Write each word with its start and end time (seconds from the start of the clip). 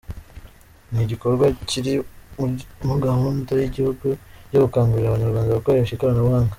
Ni 0.91 0.99
igikorwa 1.05 1.45
kiri 1.69 1.93
mu 2.87 2.95
gahunda 3.05 3.51
y’igihugu 3.61 4.05
yo 4.53 4.59
gukangurira 4.63 5.07
Abanyarwanda 5.09 5.57
gukoresha 5.59 5.93
ikoranabuhanga. 5.95 6.49